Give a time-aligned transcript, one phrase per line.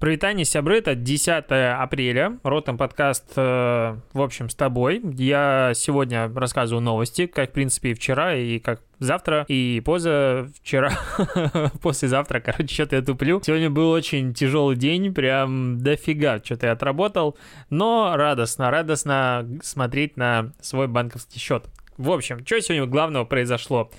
[0.00, 1.44] Привитание, сябры, это 10
[1.78, 5.02] апреля, Ротом подкаст, э, в общем, с тобой.
[5.04, 10.92] Я сегодня рассказываю новости, как, в принципе, и вчера, и как завтра, и позавчера,
[11.82, 13.42] послезавтра, короче, что-то я туплю.
[13.44, 17.36] Сегодня был очень тяжелый день, прям дофига что-то я отработал,
[17.68, 21.66] но радостно, радостно смотреть на свой банковский счет.
[21.98, 23.90] В общем, что сегодня главного произошло?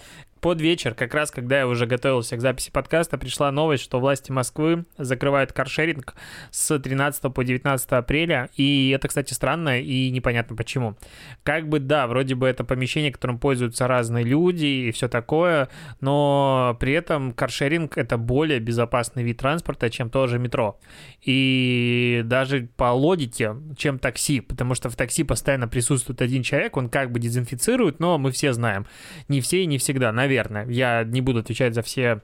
[0.41, 4.31] Под вечер, как раз когда я уже готовился к записи подкаста, пришла новость, что власти
[4.31, 6.15] Москвы закрывают каршеринг
[6.49, 8.49] с 13 по 19 апреля.
[8.55, 10.97] И это, кстати, странно и непонятно почему.
[11.43, 15.69] Как бы, да, вроде бы это помещение, которым пользуются разные люди и все такое,
[15.99, 20.79] но при этом каршеринг— это более безопасный вид транспорта, чем тоже метро.
[21.21, 26.89] И даже по логике, чем такси, потому что в такси постоянно присутствует один человек, он
[26.89, 28.87] как бы дезинфицирует, но мы все знаем,
[29.27, 30.65] не все и не всегда, наверное наверное.
[30.67, 32.21] Я не буду отвечать за все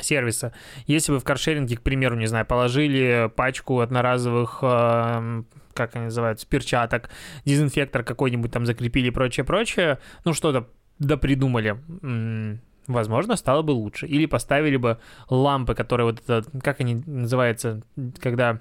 [0.00, 0.52] сервиса.
[0.86, 5.42] Если вы в каршеринге, к примеру, не знаю, положили пачку одноразовых э,
[5.74, 7.10] как они называются, перчаток,
[7.44, 11.76] дезинфектор какой-нибудь там закрепили и прочее-прочее, ну что-то да придумали,
[12.86, 14.06] возможно, стало бы лучше.
[14.06, 14.98] Или поставили бы
[15.28, 17.82] лампы, которые вот это, как они называются,
[18.18, 18.60] когда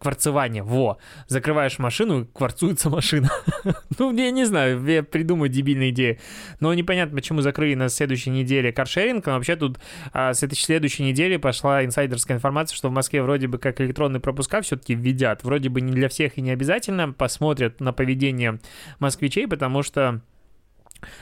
[0.00, 0.98] Кварцевание, во.
[1.26, 3.28] Закрываешь машину, кварцуется машина.
[3.98, 6.18] ну, я не знаю, я придумаю дебильные идеи.
[6.58, 9.26] Но непонятно, почему закрыли на следующей неделе каршеринг.
[9.26, 9.78] Но вообще тут
[10.12, 14.20] а, с этой следующей недели пошла инсайдерская информация, что в Москве вроде бы как электронные
[14.20, 15.44] пропуска все-таки введят.
[15.44, 17.12] Вроде бы не для всех и не обязательно.
[17.12, 18.58] Посмотрят на поведение
[19.00, 20.22] москвичей, потому что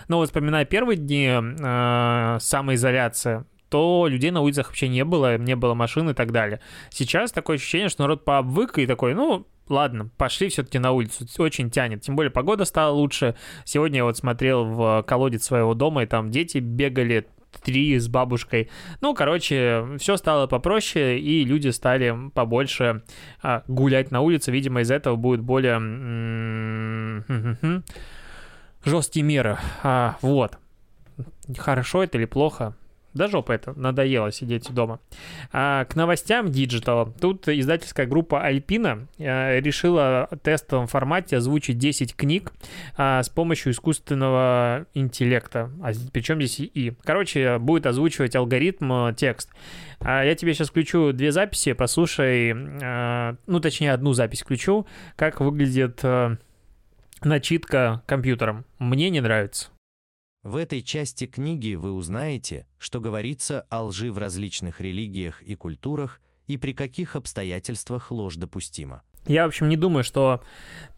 [0.09, 5.57] ну, вот вспоминая первые дни э, самоизоляции, то людей на улицах вообще не было, не
[5.57, 6.61] было машин и так далее.
[6.91, 11.71] Сейчас такое ощущение, что народ пообвык и такой, ну, ладно, пошли все-таки на улицу, очень
[11.71, 12.03] тянет.
[12.03, 13.35] Тем более погода стала лучше.
[13.65, 17.27] Сегодня я вот смотрел в колодец своего дома, и там дети бегали,
[17.63, 18.71] три с бабушкой.
[19.01, 23.03] Ну, короче, все стало попроще, и люди стали побольше
[23.43, 24.53] а, гулять на улице.
[24.53, 25.79] Видимо, из этого будет более
[28.85, 29.59] жесткие меры.
[29.83, 30.59] А, вот.
[31.57, 32.77] Хорошо это или плохо?
[33.19, 35.01] Да жопа это, надоело сидеть дома.
[35.53, 37.13] А, к новостям digital а.
[37.21, 42.53] Тут издательская группа Альпина а, решила в тестовом формате озвучить 10 книг
[42.97, 45.73] а, с помощью искусственного интеллекта.
[45.83, 46.93] А причем здесь ИИ.
[47.03, 49.51] Короче, будет озвучивать алгоритм а, текст.
[49.99, 54.87] А, я тебе сейчас включу две записи, послушай, а, ну точнее одну запись включу,
[55.17, 56.37] как выглядит а,
[57.25, 58.65] начитка компьютером.
[58.79, 59.71] Мне не нравится.
[60.45, 66.21] В этой части книги вы узнаете, что говорится о лжи в различных религиях и культурах
[66.47, 69.03] и при каких обстоятельствах ложь допустима.
[69.29, 70.43] Я, в общем, не думаю, что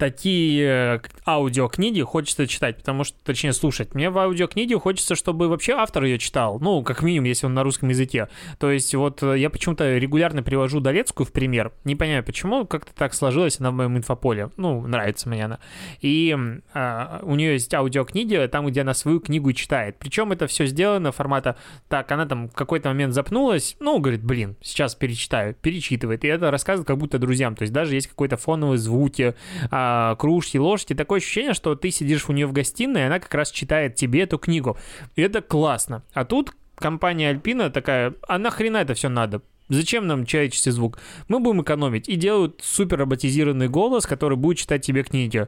[0.00, 3.94] такие э, аудиокниги хочется читать, потому что, точнее, слушать.
[3.94, 7.62] Мне в аудиокниге хочется, чтобы вообще автор ее читал, ну, как минимум, если он на
[7.62, 8.28] русском языке.
[8.58, 12.92] То есть вот э, я почему-то регулярно привожу Долецкую в пример, не понимаю, почему, как-то
[12.94, 15.58] так сложилось она в моем инфополе, ну, нравится мне она.
[16.00, 16.34] И
[16.72, 19.96] а, у нее есть аудиокниги, там, где она свою книгу читает.
[19.98, 21.56] Причем это все сделано формата,
[21.88, 26.50] так, она там в какой-то момент запнулась, ну, говорит, блин, сейчас перечитаю, перечитывает, и это
[26.50, 29.34] рассказывает как будто друзьям, то есть даже есть какой-то фоновые звуки,
[29.70, 30.94] а, кружки, ложки.
[30.94, 34.20] Такое ощущение, что ты сидишь у нее в гостиной, и она как раз читает тебе
[34.22, 34.76] эту книгу.
[35.16, 36.02] И это классно.
[36.12, 39.40] А тут компания Альпина такая, а нахрена это все надо?
[39.70, 40.98] Зачем нам человеческий звук?
[41.28, 42.10] Мы будем экономить.
[42.10, 45.46] И делают супер роботизированный голос, который будет читать тебе книги.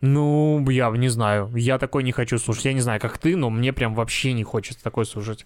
[0.00, 1.50] Ну, я не знаю.
[1.56, 2.66] Я такой не хочу слушать.
[2.66, 5.44] Я не знаю, как ты, но мне прям вообще не хочется такой слушать.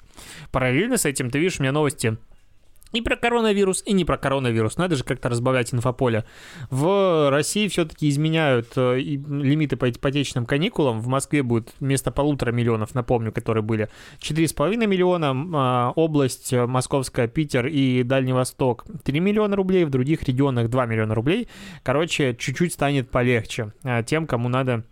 [0.53, 2.19] Параллельно с этим, ты видишь, у меня новости
[2.93, 4.77] и про коронавирус, и не про коронавирус.
[4.77, 6.25] Надо же как-то разбавлять инфополе.
[6.71, 11.01] В России все-таки изменяют э, лимиты по ипотечным каникулам.
[11.01, 13.89] В Москве будет вместо полутора миллионов, напомню, которые были,
[14.21, 15.35] 4,5 миллиона.
[15.55, 19.85] А, область э, Московская, Питер и Дальний Восток 3 миллиона рублей.
[19.85, 21.49] В других регионах 2 миллиона рублей.
[21.83, 24.85] Короче, чуть-чуть станет полегче э, тем, кому надо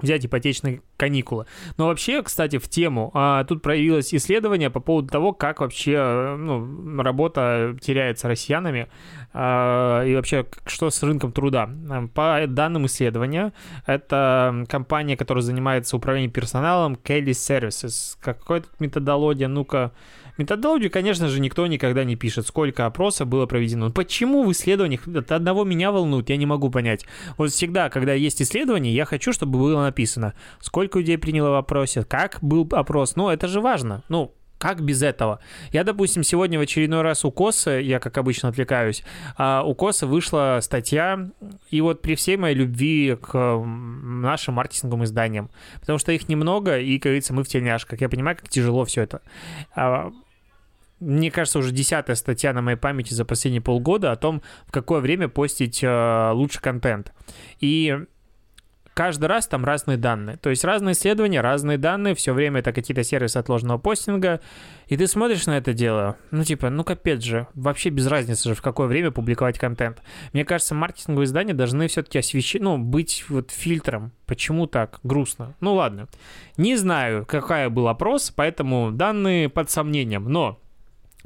[0.00, 1.46] взять ипотечные каникулы.
[1.76, 7.02] Но вообще, кстати, в тему, а, тут проявилось исследование по поводу того, как вообще ну,
[7.02, 8.88] работа теряется россиянами
[9.32, 11.68] а, и вообще, что с рынком труда.
[12.14, 13.52] По данным исследования,
[13.86, 18.16] это компания, которая занимается управлением персоналом, Kelly Services.
[18.20, 19.48] Какая тут методология?
[19.48, 19.92] Ну-ка,
[20.36, 23.90] Методологию, конечно же, никто никогда не пишет, сколько опросов было проведено.
[23.90, 27.06] Почему в исследованиях это одного меня волнует, я не могу понять.
[27.36, 32.04] Вот всегда, когда есть исследование, я хочу, чтобы было написано, сколько людей приняло в опросе,
[32.04, 33.14] как был опрос.
[33.16, 34.02] Ну, это же важно.
[34.08, 35.40] Ну, как без этого?
[35.72, 39.04] Я, допустим, сегодня в очередной раз у Косы, я как обычно отвлекаюсь,
[39.36, 41.28] а у Косы вышла статья,
[41.70, 46.98] и вот при всей моей любви к нашим маркетинговым изданиям, потому что их немного, и,
[46.98, 48.00] как говорится, мы в тельняшках.
[48.00, 49.20] Я понимаю, как тяжело все это.
[51.00, 55.00] Мне кажется, уже десятая статья на моей памяти за последние полгода о том, в какое
[55.00, 57.12] время постить э, лучше контент.
[57.60, 57.98] И
[58.94, 60.36] каждый раз там разные данные.
[60.38, 64.40] То есть разные исследования, разные данные, все время это какие-то сервисы отложенного постинга,
[64.86, 68.54] и ты смотришь на это дело, ну типа, ну капец же, вообще без разницы же,
[68.54, 70.00] в какое время публиковать контент.
[70.32, 74.12] Мне кажется, маркетинговые издания должны все-таки освещать, ну, быть вот фильтром.
[74.26, 75.00] Почему так?
[75.02, 75.54] Грустно.
[75.60, 76.08] Ну ладно.
[76.56, 80.60] Не знаю, какая был опрос, поэтому данные под сомнением, но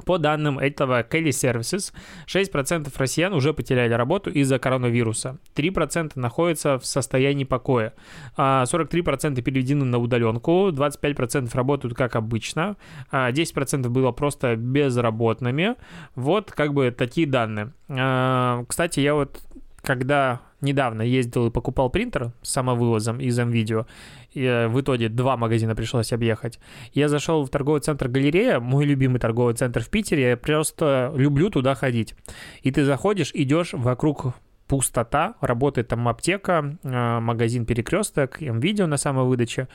[0.05, 1.93] по данным этого Kelly Services,
[2.27, 5.39] 6% россиян уже потеряли работу из-за коронавируса.
[5.55, 7.95] 3% находятся в состоянии покоя.
[8.37, 12.77] 43% а переведены на удаленку, 25% работают как обычно,
[13.13, 15.77] 10% а было просто безработными.
[16.15, 17.73] Вот как бы такие данные.
[17.89, 19.41] А, кстати, я вот
[19.83, 23.87] когда недавно ездил и покупал принтер с самовывозом из МВидео,
[24.33, 26.59] и э, в итоге два магазина пришлось объехать.
[26.93, 31.51] Я зашел в торговый центр «Галерея», мой любимый торговый центр в Питере, я просто люблю
[31.51, 32.15] туда ходить.
[32.63, 34.35] И ты заходишь, идешь вокруг
[34.67, 39.69] пустота, работает там аптека, э, магазин «Перекресток», МВидео на самовыдаче,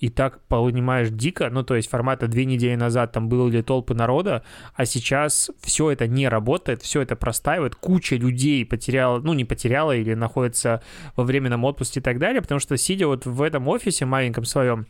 [0.00, 3.94] и так понимаешь дико, ну то есть формата две недели назад там было ли толпы
[3.94, 4.42] народа,
[4.74, 9.94] а сейчас все это не работает, все это простаивает, куча людей потеряла, ну не потеряла
[9.94, 10.82] или находится
[11.16, 14.86] во временном отпуске и так далее, потому что сидя вот в этом офисе маленьком своем,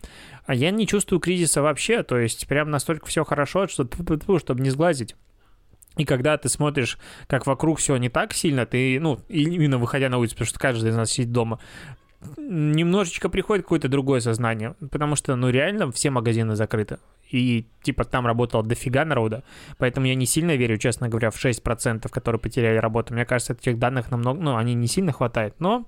[0.47, 3.89] а я не чувствую кризиса вообще, то есть прям настолько все хорошо, что
[4.39, 5.17] чтобы не сглазить.
[5.97, 10.19] И когда ты смотришь, как вокруг все не так сильно, ты, ну, именно выходя на
[10.19, 11.59] улицу, потому что каждый из нас сидит дома,
[12.37, 16.99] немножечко приходит какое-то другое сознание, потому что, ну, реально все магазины закрыты.
[17.31, 19.45] И, типа, там работало дофига народа,
[19.79, 23.15] поэтому я не сильно верю, честно говоря, в 6%, которые потеряли работу.
[23.15, 25.55] Мне кажется, этих данных намного, ну, они не сильно хватает.
[25.61, 25.87] Но,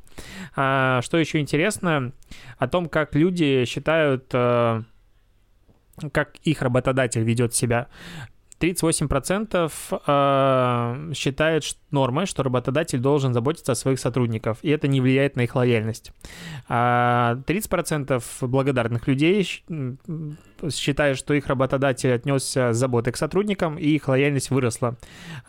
[0.54, 2.12] а, что еще интересно,
[2.58, 4.84] о том, как люди считают а,
[6.12, 7.88] как их работодатель ведет себя.
[8.62, 9.72] 38%
[10.06, 15.42] э, считает нормой, что работодатель должен заботиться о своих сотрудниках, и это не влияет на
[15.42, 16.12] их лояльность.
[16.68, 19.64] 30% а благодарных людей
[20.70, 24.96] считают, что их работодатель отнесся с заботой к сотрудникам, и их лояльность выросла.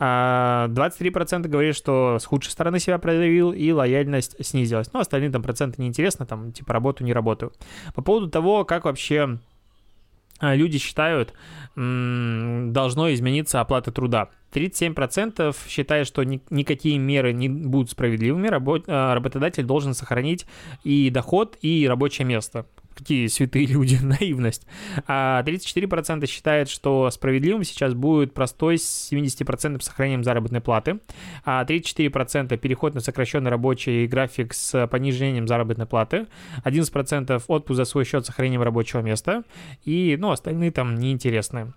[0.00, 4.92] а говорит, что с худшей стороны себя проявил, и лояльность снизилась.
[4.92, 7.52] Ну, остальные там проценты неинтересно, там, типа, работу, не работаю.
[7.94, 9.38] По поводу того, как вообще
[10.40, 11.32] люди считают,
[11.76, 14.30] должно измениться оплата труда.
[14.52, 20.46] 37% считают, что ни, никакие меры не будут справедливыми, работ, а, работодатель должен сохранить
[20.84, 24.66] и доход, и рабочее место какие святые люди, наивность.
[25.06, 31.00] А 34% считают, что справедливым сейчас будет простой с 70% сохранением заработной платы,
[31.44, 36.26] а 34% переход на сокращенный рабочий график с понижением заработной платы,
[36.64, 39.44] 11% отпуск за свой счет с сохранением рабочего места,
[39.84, 41.72] и, ну, остальные там неинтересные.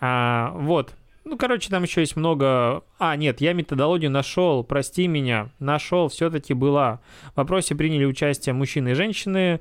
[0.00, 0.94] А, вот,
[1.26, 2.84] ну, короче, там еще есть много...
[3.00, 7.00] А, нет, я методологию нашел, прости меня, нашел, все-таки была.
[7.34, 9.60] В вопросе приняли участие мужчины и женщины,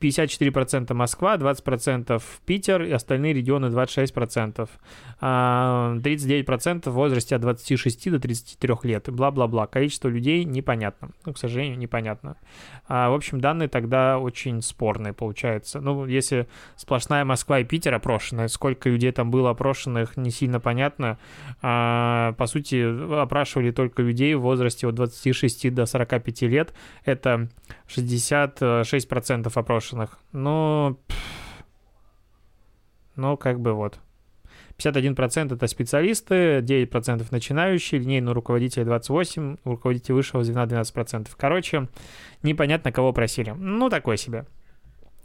[0.00, 4.68] 54% Москва, 20% Питер и остальные регионы 26%.
[5.20, 9.66] 39% а, в возрасте от 26 до 33 лет бла-бла-бла.
[9.66, 11.10] Количество людей непонятно.
[11.24, 12.36] Ну, к сожалению, непонятно.
[12.88, 15.80] А, в общем, данные тогда очень спорные получаются.
[15.80, 21.18] Ну, если сплошная Москва и Питер опрошены, сколько людей там было опрошенных, не сильно понятно.
[21.62, 26.74] А, по сути, опрашивали только людей в возрасте от 26 до 45 лет.
[27.04, 27.48] Это
[27.88, 29.85] 66% опрошенных.
[30.32, 30.98] Ну,
[33.16, 33.98] ну, как бы вот.
[34.78, 41.28] 51% это специалисты, 9% начинающие, линейные руководители 28%, руководители высшего звена 12%.
[41.36, 41.88] Короче,
[42.42, 43.54] непонятно, кого просили.
[43.56, 44.46] Ну, такое себе.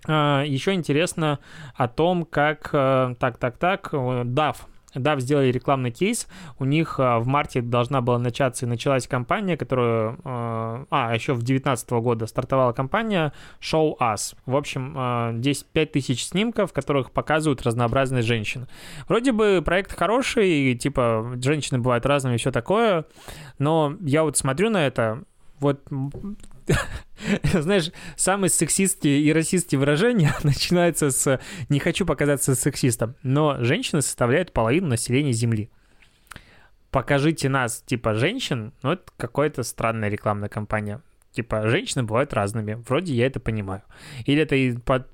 [0.08, 1.40] А, Еще интересно
[1.76, 2.70] о том, как...
[2.74, 4.58] Э, так, так, так, DAF,
[4.96, 6.28] DAF сделали рекламный кейс,
[6.60, 11.34] у них а, в марте должна была начаться и началась кампания, которую, а, а еще
[11.34, 14.36] в 2019 года стартовала кампания Show Us.
[14.46, 18.68] В общем, здесь 5000 снимков, в которых показывают разнообразные женщин.
[19.08, 23.06] Вроде бы проект хороший, типа женщины бывают разными и все такое,
[23.60, 25.24] но я вот смотрю на это,
[25.60, 25.82] вот
[27.54, 31.40] знаешь, самые сексистские и расистские выражения начинаются с
[31.70, 35.70] «не хочу показаться сексистом», но женщины составляют половину населения Земли.
[36.90, 41.02] Покажите нас, типа, женщин, ну, это какая-то странная рекламная кампания.
[41.32, 42.74] Типа, женщины бывают разными.
[42.74, 43.84] Вроде я это понимаю.
[44.26, 45.08] Или это под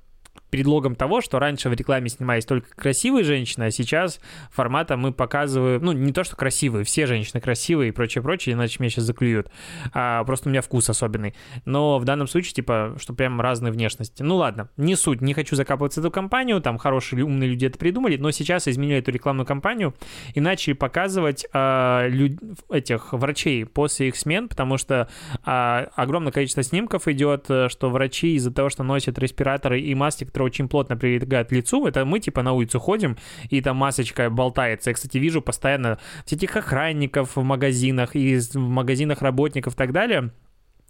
[0.50, 5.82] предлогом того, что раньше в рекламе снимались только красивые женщины, а сейчас формата мы показываем,
[5.82, 9.50] ну, не то, что красивые, все женщины красивые и прочее, прочее, иначе меня сейчас заклюют.
[9.92, 11.34] А, просто у меня вкус особенный.
[11.64, 14.22] Но в данном случае, типа, что прям разные внешности.
[14.22, 17.78] Ну ладно, не суть, не хочу закапываться в эту компанию, там хорошие умные люди это
[17.78, 19.94] придумали, но сейчас изменили эту рекламную кампанию
[20.34, 22.38] и начали показывать а, люд...
[22.70, 25.08] этих врачей после их смен, потому что
[25.44, 30.24] а, огромное количество снимков идет, э, что врачи из-за того, что носят респираторы и маски,
[30.38, 33.16] которые очень плотно прилегают к лицу, это мы типа на улицу ходим,
[33.50, 34.90] и там масочка болтается.
[34.90, 35.98] Я, кстати, вижу постоянно
[36.30, 40.30] этих охранников в магазинах и в магазинах работников и так далее,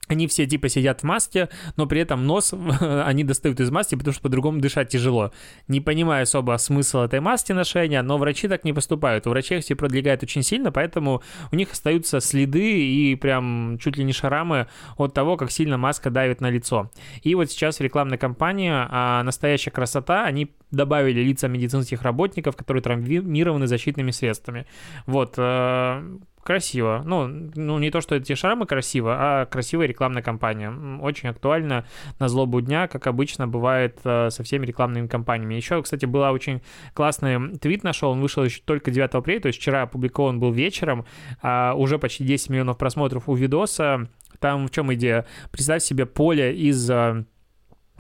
[0.09, 4.13] они все типа сидят в маске, но при этом нос они достают из маски, потому
[4.13, 5.33] что по-другому дышать тяжело.
[5.69, 9.27] Не понимаю особо смысл этой маски ношения, но врачи так не поступают.
[9.27, 11.23] У врачей все продвигают очень сильно, поэтому
[11.53, 16.11] у них остаются следы и прям чуть ли не шарамы от того, как сильно маска
[16.11, 16.91] давит на лицо.
[17.23, 22.83] И вот сейчас в рекламной кампании а, «Настоящая красота» они добавили лица медицинских работников, которые
[22.83, 24.67] травмированы защитными средствами.
[25.07, 27.03] Вот, э, красиво.
[27.05, 30.71] Ну, ну, не то, что эти шрамы красиво, а красивая рекламная кампания.
[31.01, 31.85] Очень актуально
[32.19, 35.55] на злобу дня, как обычно бывает э, со всеми рекламными кампаниями.
[35.55, 36.63] Еще, кстати, была очень
[36.95, 41.05] классный твит нашел, он вышел еще только 9 апреля, то есть вчера опубликован был вечером,
[41.43, 44.09] а уже почти 10 миллионов просмотров у видоса.
[44.41, 45.27] Там в чем идея?
[45.51, 47.25] Представь себе поле из э,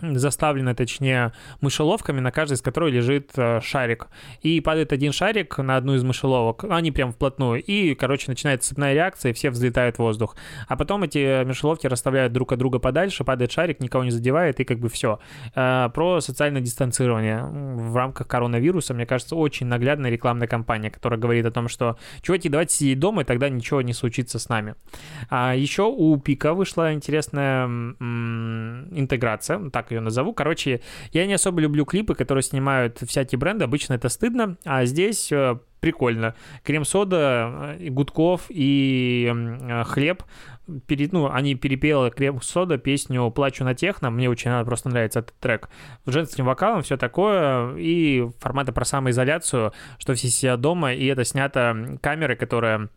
[0.00, 4.08] заставлены, точнее, мышеловками, на каждой из которой лежит э, шарик.
[4.42, 8.94] И падает один шарик на одну из мышеловок, они прям вплотную, и, короче, начинается цепная
[8.94, 10.36] реакция, и все взлетают в воздух.
[10.68, 14.64] А потом эти мышеловки расставляют друг от друга подальше, падает шарик, никого не задевает, и
[14.64, 15.18] как бы все.
[15.54, 21.46] Э, про социальное дистанцирование в рамках коронавируса, мне кажется, очень наглядная рекламная кампания, которая говорит
[21.46, 24.74] о том, что, чуваки, давайте сидеть дома, и тогда ничего не случится с нами.
[25.30, 30.32] А еще у Пика вышла интересная интеграция, так ее назову.
[30.32, 30.80] Короче,
[31.12, 35.58] я не особо люблю клипы, которые снимают всякие бренды, обычно это стыдно, а здесь э,
[35.80, 36.34] прикольно.
[36.64, 40.24] Крем-сода, э, Гудков и э, хлеб
[40.86, 45.68] перед, ну, они перепели крем-сода песню «Плачу на техно», мне очень просто нравится этот трек,
[46.04, 51.24] в женским вокалом все такое, и форматы про самоизоляцию, что все сидят дома, и это
[51.24, 52.90] снято камерой, которая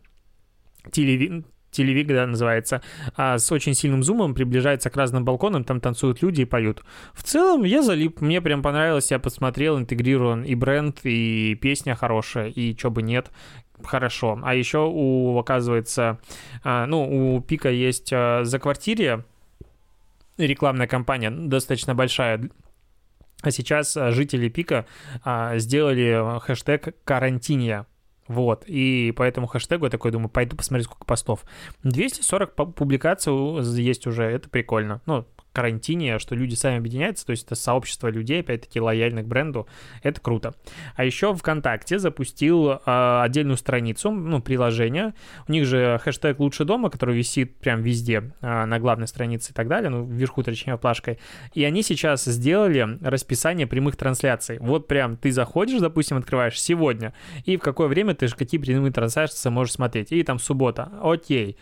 [0.90, 2.82] телеви телевик, да, называется,
[3.16, 6.84] а с очень сильным зумом приближается к разным балконам, там танцуют люди и поют.
[7.14, 12.48] В целом, я залип, мне прям понравилось, я посмотрел, интегрирован и бренд, и песня хорошая,
[12.48, 13.30] и чё бы нет,
[13.82, 14.38] хорошо.
[14.44, 16.20] А еще у, оказывается,
[16.62, 19.24] а, ну, у Пика есть а, за квартире
[20.36, 22.50] рекламная кампания достаточно большая,
[23.42, 24.86] а сейчас жители Пика
[25.56, 27.86] сделали хэштег «карантиния».
[28.32, 31.44] Вот, и по этому хэштегу я такой думаю, пойду посмотреть, сколько постов.
[31.82, 33.32] 240 публикаций
[33.80, 35.02] есть уже, это прикольно.
[35.06, 39.66] Ну, карантине, что люди сами объединяются, то есть это сообщество людей, опять-таки, лояльных к бренду,
[40.02, 40.54] это круто.
[40.96, 45.14] А еще ВКонтакте запустил э, отдельную страницу, ну, приложение,
[45.48, 49.54] у них же хэштег «Лучше дома», который висит прям везде, э, на главной странице и
[49.54, 51.18] так далее, ну, вверху, точнее, плашкой,
[51.54, 54.58] и они сейчас сделали расписание прямых трансляций.
[54.58, 57.12] Вот прям ты заходишь, допустим, открываешь сегодня,
[57.44, 61.56] и в какое время ты же какие прямые трансляции можешь смотреть, и там суббота, окей,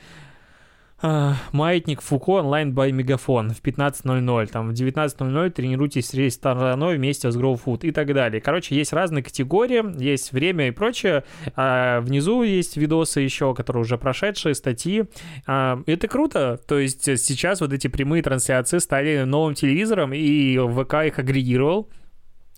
[1.02, 7.36] Маятник Фуко онлайн by Мегафон в 15.00, там в 19.00 тренируйтесь с рестораной вместе с
[7.36, 8.40] Grow Food и так далее.
[8.40, 11.24] Короче, есть разные категории, есть время и прочее.
[11.56, 15.04] А внизу есть видосы еще, которые уже прошедшие, статьи.
[15.46, 16.60] А, это круто.
[16.66, 21.88] То есть сейчас вот эти прямые трансляции стали новым телевизором, и ВК их агрегировал.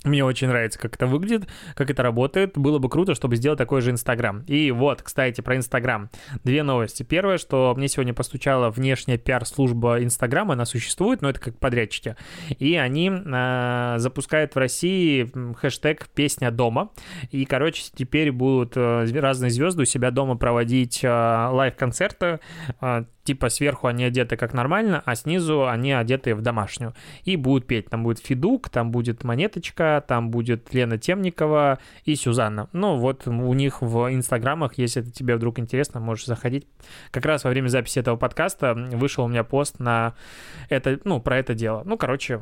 [0.04, 2.58] Мне очень нравится, как это выглядит, как это работает.
[2.58, 4.42] Было бы круто, чтобы сделать такой же Инстаграм.
[4.48, 6.10] И вот, кстати, про Инстаграм.
[6.42, 7.04] Две новости.
[7.04, 12.16] Первое, что мне сегодня постучала внешняя пиар-служба Инстаграма, она существует, но это как подрядчики.
[12.58, 16.90] И они э, запускают в России хэштег «Песня дома».
[17.30, 22.40] И, короче, теперь будут э, разные звезды у себя дома проводить э, лайв-концерты.
[22.80, 26.94] Э, типа сверху они одеты как нормально, а снизу они одеты в домашнюю.
[27.24, 27.88] И будут петь.
[27.90, 32.68] Там будет Фидук, там будет Монеточка, там будет Лена Темникова и Сюзанна.
[32.72, 36.66] Ну, вот у них в инстаграмах, если это тебе вдруг интересно, можешь заходить.
[37.10, 40.14] Как раз во время записи этого подкаста вышел у меня пост на
[40.68, 41.82] это, ну, про это дело.
[41.84, 42.40] Ну, короче,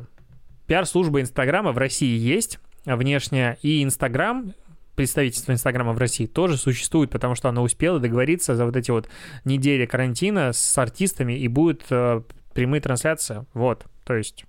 [0.67, 4.53] пиар-служба Инстаграма в России есть, внешняя, и Инстаграм
[5.01, 9.09] представительство Инстаграма в России тоже существует, потому что она успела договориться за вот эти вот
[9.45, 12.21] недели карантина с артистами, и будет э,
[12.53, 13.47] прямые трансляции.
[13.55, 14.45] Вот, то есть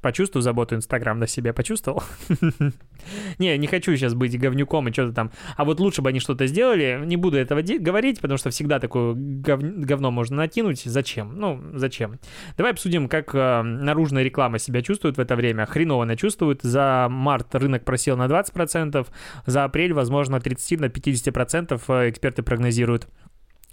[0.00, 2.02] Почувствовал заботу Инстаграм на себе, почувствовал?
[3.38, 5.30] Не, не хочу сейчас быть говнюком и что-то там.
[5.56, 7.00] А вот лучше бы они что-то сделали.
[7.04, 10.82] Не буду этого говорить, потому что всегда такое говно можно накинуть.
[10.84, 11.36] Зачем?
[11.36, 12.18] Ну, зачем?
[12.56, 15.66] Давай обсудим, как э, наружная реклама себя чувствует в это время.
[15.66, 16.62] Хреново она чувствует.
[16.62, 19.06] За март рынок просел на 20%,
[19.46, 23.08] за апрель, возможно, 30 на 50% э, эксперты прогнозируют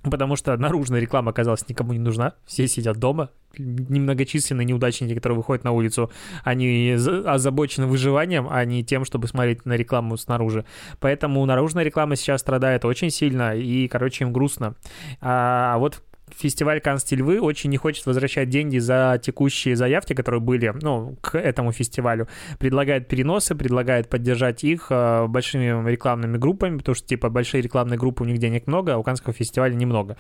[0.10, 5.64] потому что наружная реклама оказалась никому не нужна, все сидят дома, немногочисленные неудачники, которые выходят
[5.64, 6.12] на улицу,
[6.44, 6.92] они
[7.26, 10.66] озабочены выживанием, а не тем, чтобы смотреть на рекламу снаружи.
[11.00, 14.76] Поэтому наружная реклама сейчас страдает очень сильно, и, короче, им грустно.
[15.22, 21.18] А вот фестиваль Канстильвы очень не хочет возвращать деньги за текущие заявки, которые были, ну,
[21.22, 22.28] к этому фестивалю.
[22.60, 28.24] Предлагает переносы, предлагает поддержать их э, большими рекламными группами, потому что, типа, большие рекламные группы
[28.24, 30.18] у них денег много, а у Канского фестиваля немного.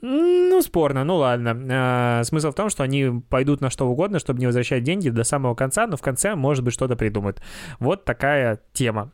[0.00, 2.20] Ну, спорно, ну ладно.
[2.20, 5.24] Э, смысл в том, что они пойдут на что угодно, чтобы не возвращать деньги до
[5.24, 7.40] самого конца, но в конце, может быть, что-то придумают.
[7.78, 9.12] Вот такая тема.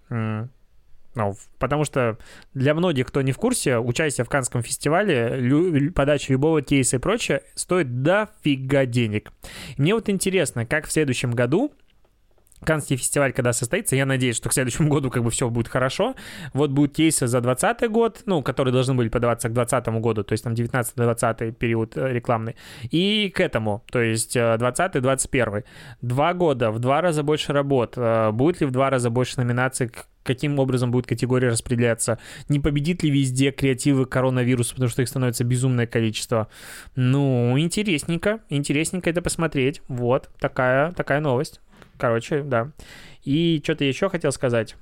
[1.15, 2.19] Ну, потому что
[2.55, 7.01] для многих, кто не в курсе, участие в Канском фестивале, лю- подача любого кейса и
[7.01, 9.33] прочее стоит дофига денег.
[9.77, 11.73] мне вот интересно, как в следующем году
[12.65, 16.15] Канский фестиваль, когда состоится, я надеюсь, что к следующему году как бы все будет хорошо.
[16.53, 20.33] Вот будут кейсы за 2020 год, ну, которые должны были подаваться к 2020 году, то
[20.33, 22.57] есть там 19-20 период э, рекламный,
[22.91, 25.59] и к этому, то есть 20-21.
[25.59, 25.63] Э,
[26.03, 27.95] два года, в два раза больше работ.
[27.97, 29.91] Э, будет ли в два раза больше номинаций
[30.23, 35.45] каким образом будет категория распределяться, не победит ли везде креативы коронавируса, потому что их становится
[35.45, 36.49] безумное количество.
[36.95, 39.83] Ну, интересненько, интересненько это посмотреть.
[39.89, 41.61] Вот, такая, такая новость.
[42.01, 42.73] Короче, да.
[43.23, 44.77] И что-то еще хотел сказать.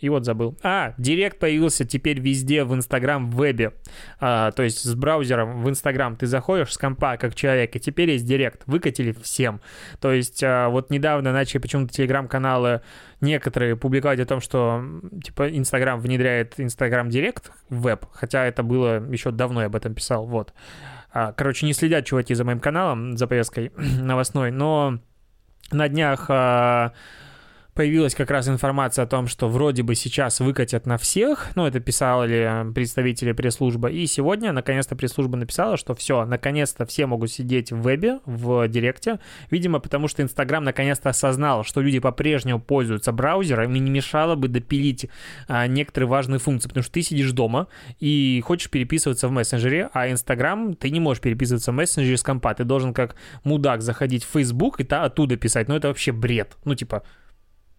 [0.00, 0.58] И вот забыл.
[0.62, 3.72] А, Директ появился теперь везде в Инстаграм в вебе.
[4.20, 8.10] А, то есть с браузером в Инстаграм ты заходишь с компа как человек, и теперь
[8.10, 8.64] есть Директ.
[8.66, 9.62] Выкатили всем.
[10.00, 12.82] То есть а, вот недавно начали почему-то телеграм-каналы
[13.22, 14.84] некоторые публиковать о том, что
[15.22, 19.94] типа Инстаграм внедряет Инстаграм Директ в веб, хотя это было еще давно, я об этом
[19.94, 20.26] писал.
[20.26, 20.52] Вот.
[21.14, 24.98] А, короче, не следят чуваки за моим каналом, за повесткой новостной, но
[25.72, 26.90] на днях а,
[27.74, 31.80] появилась как раз информация о том, что вроде бы сейчас выкатят на всех, ну, это
[31.80, 37.82] писали представители пресс-службы, и сегодня, наконец-то, пресс-служба написала, что все, наконец-то все могут сидеть в
[37.82, 39.18] вебе, в директе,
[39.50, 44.48] видимо, потому что Инстаграм наконец-то осознал, что люди по-прежнему пользуются браузером, и не мешало бы
[44.48, 45.08] допилить
[45.48, 47.66] а, некоторые важные функции, потому что ты сидишь дома
[47.98, 52.54] и хочешь переписываться в мессенджере, а Инстаграм ты не можешь переписываться в мессенджере с компа,
[52.54, 56.56] ты должен как мудак заходить в Facebook и та, оттуда писать, ну, это вообще бред,
[56.64, 57.02] ну, типа,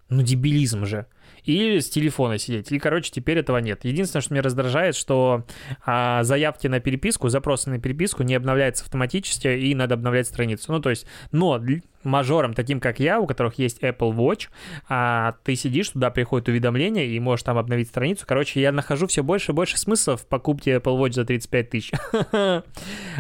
[0.10, 1.08] ну, дебилизм же
[1.46, 2.72] или с телефона сидеть.
[2.72, 3.86] И, короче, теперь этого нет.
[3.86, 5.46] Единственное, что меня раздражает, что
[5.86, 10.72] а, заявки на переписку, запросы на переписку не обновляются автоматически, и надо обновлять страницу.
[10.72, 11.62] Ну, то есть, но
[12.06, 14.48] мажорам, таким как я, у которых есть Apple Watch,
[14.88, 18.26] а, ты сидишь, туда приходит уведомление, и можешь там обновить страницу.
[18.28, 21.92] Короче, я нахожу все больше и больше смысла в покупке Apple Watch за 35 тысяч.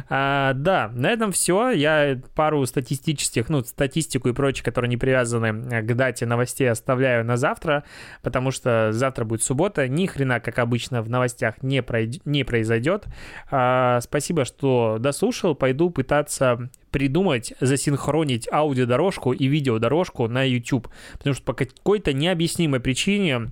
[0.10, 1.71] а, да, на этом все.
[1.71, 7.38] Я пару статистических, ну, статистику и прочее, которые не привязаны к дате новостей, оставляю на
[7.38, 7.84] завтра
[8.21, 11.84] потому что завтра будет суббота, ни хрена, как обычно, в новостях не,
[12.26, 13.06] не произойдет.
[13.52, 21.44] А, спасибо, что дослушал, пойду пытаться придумать, засинхронить аудиодорожку и видеодорожку на YouTube, потому что
[21.44, 23.50] по какой-то необъяснимой причине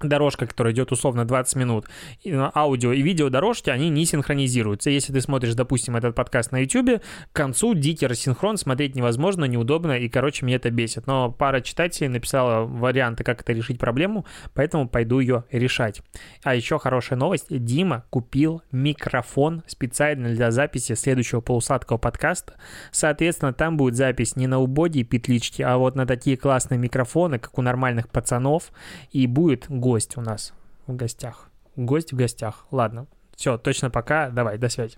[0.00, 1.86] дорожка, которая идет условно 20 минут,
[2.26, 4.90] аудио и видео дорожки, они не синхронизируются.
[4.90, 7.00] Если ты смотришь, допустим, этот подкаст на YouTube,
[7.32, 11.06] к концу дикий рассинхрон смотреть невозможно, неудобно, и, короче, меня это бесит.
[11.06, 16.02] Но пара читателей написала варианты, как это решить проблему, поэтому пойду ее решать.
[16.42, 17.46] А еще хорошая новость.
[17.48, 22.54] Дима купил микрофон специально для записи следующего полусадкого подкаста.
[22.90, 27.38] Соответственно, там будет запись не на убоги и петлички, а вот на такие классные микрофоны,
[27.38, 28.72] как у нормальных пацанов,
[29.10, 30.54] и будет гость у нас
[30.86, 31.50] в гостях.
[31.76, 32.66] Гость в гостях.
[32.70, 33.06] Ладно.
[33.36, 34.30] Все, точно пока.
[34.30, 34.96] Давай, до связи.